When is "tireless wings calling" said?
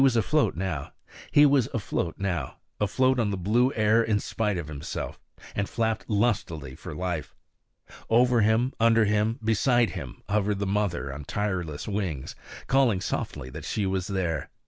11.25-12.99